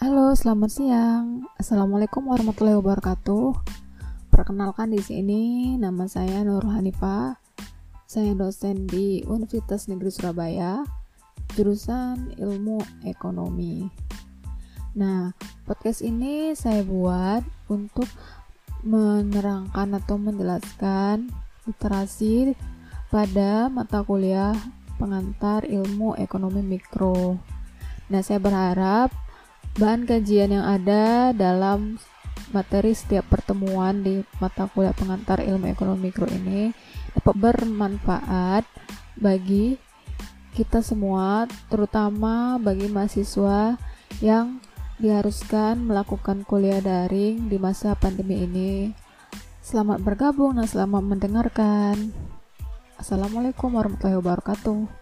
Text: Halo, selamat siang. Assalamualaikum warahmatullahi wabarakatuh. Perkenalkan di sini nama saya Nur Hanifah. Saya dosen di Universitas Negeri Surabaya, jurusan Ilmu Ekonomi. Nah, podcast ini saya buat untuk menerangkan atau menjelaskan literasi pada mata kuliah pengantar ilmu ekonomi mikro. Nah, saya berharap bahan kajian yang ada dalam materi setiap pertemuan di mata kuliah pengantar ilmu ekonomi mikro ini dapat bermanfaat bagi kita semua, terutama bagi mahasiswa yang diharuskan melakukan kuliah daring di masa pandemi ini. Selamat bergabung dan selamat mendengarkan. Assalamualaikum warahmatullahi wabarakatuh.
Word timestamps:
Halo, 0.00 0.32
selamat 0.32 0.70
siang. 0.72 1.44
Assalamualaikum 1.60 2.24
warahmatullahi 2.24 2.80
wabarakatuh. 2.80 3.52
Perkenalkan 4.32 4.96
di 4.96 5.04
sini 5.04 5.76
nama 5.76 6.08
saya 6.08 6.40
Nur 6.40 6.64
Hanifah. 6.64 7.36
Saya 8.08 8.32
dosen 8.32 8.88
di 8.88 9.20
Universitas 9.28 9.92
Negeri 9.92 10.08
Surabaya, 10.08 10.88
jurusan 11.52 12.32
Ilmu 12.32 12.80
Ekonomi. 13.04 13.92
Nah, 14.96 15.36
podcast 15.68 16.00
ini 16.00 16.56
saya 16.56 16.80
buat 16.80 17.44
untuk 17.68 18.08
menerangkan 18.80 20.00
atau 20.00 20.16
menjelaskan 20.16 21.28
literasi 21.68 22.56
pada 23.12 23.68
mata 23.68 24.00
kuliah 24.00 24.56
pengantar 24.96 25.68
ilmu 25.68 26.16
ekonomi 26.16 26.64
mikro. 26.64 27.36
Nah, 28.08 28.24
saya 28.24 28.40
berharap 28.40 29.28
bahan 29.78 30.08
kajian 30.08 30.56
yang 30.56 30.66
ada 30.66 31.30
dalam 31.36 32.00
materi 32.50 32.96
setiap 32.96 33.30
pertemuan 33.30 34.02
di 34.02 34.26
mata 34.42 34.66
kuliah 34.66 34.96
pengantar 34.96 35.38
ilmu 35.38 35.70
ekonomi 35.70 36.10
mikro 36.10 36.26
ini 36.26 36.74
dapat 37.14 37.34
bermanfaat 37.38 38.64
bagi 39.20 39.78
kita 40.50 40.82
semua, 40.82 41.46
terutama 41.70 42.58
bagi 42.58 42.90
mahasiswa 42.90 43.78
yang 44.18 44.58
diharuskan 44.98 45.80
melakukan 45.80 46.42
kuliah 46.44 46.82
daring 46.82 47.48
di 47.48 47.56
masa 47.56 47.94
pandemi 47.94 48.44
ini. 48.44 48.72
Selamat 49.62 50.02
bergabung 50.02 50.58
dan 50.58 50.66
selamat 50.66 51.02
mendengarkan. 51.06 52.10
Assalamualaikum 52.98 53.72
warahmatullahi 53.72 54.18
wabarakatuh. 54.18 54.99